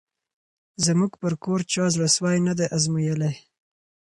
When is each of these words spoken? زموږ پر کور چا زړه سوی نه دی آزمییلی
زموږ 0.85 1.11
پر 1.21 1.33
کور 1.43 1.59
چا 1.71 1.85
زړه 1.93 2.07
سوی 2.15 2.37
نه 2.47 2.53
دی 2.57 2.65
آزمییلی 2.77 3.33